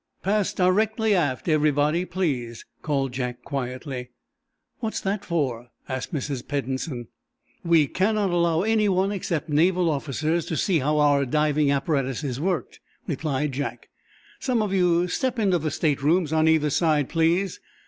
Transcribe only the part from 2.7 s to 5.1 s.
called Jack, quietly. "What's